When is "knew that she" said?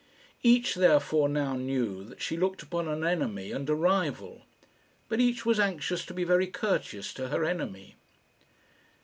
1.55-2.35